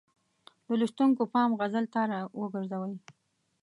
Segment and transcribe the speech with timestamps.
[0.65, 2.97] د لوستونکو پام غزل ته را وګرځوي.